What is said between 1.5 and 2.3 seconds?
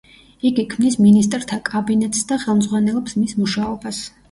კაბინეტს